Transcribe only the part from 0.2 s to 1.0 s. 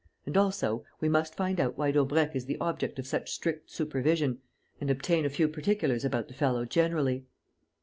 And, also,